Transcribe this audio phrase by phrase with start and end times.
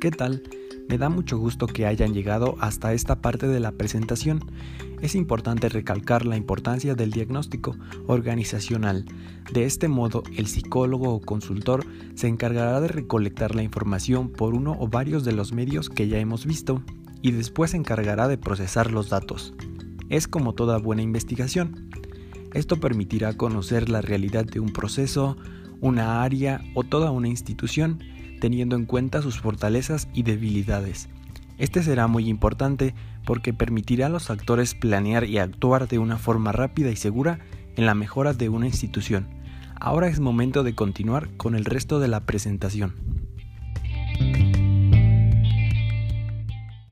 [0.00, 0.44] ¿Qué tal?
[0.88, 4.48] Me da mucho gusto que hayan llegado hasta esta parte de la presentación.
[5.02, 7.74] Es importante recalcar la importancia del diagnóstico
[8.06, 9.06] organizacional.
[9.52, 11.84] De este modo, el psicólogo o consultor
[12.14, 16.18] se encargará de recolectar la información por uno o varios de los medios que ya
[16.18, 16.80] hemos visto
[17.20, 19.52] y después se encargará de procesar los datos.
[20.10, 21.90] Es como toda buena investigación.
[22.54, 25.36] Esto permitirá conocer la realidad de un proceso,
[25.80, 28.00] una área o toda una institución
[28.40, 31.08] teniendo en cuenta sus fortalezas y debilidades.
[31.58, 36.52] Este será muy importante porque permitirá a los actores planear y actuar de una forma
[36.52, 37.40] rápida y segura
[37.76, 39.26] en la mejora de una institución.
[39.80, 42.94] Ahora es momento de continuar con el resto de la presentación.